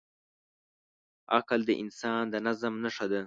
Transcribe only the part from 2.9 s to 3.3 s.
ده.